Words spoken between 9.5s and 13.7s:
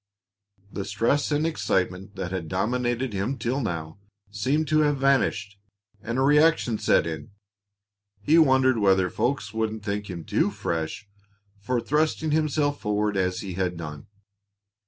wouldn't think him too "fresh" for thrusting himself forward as he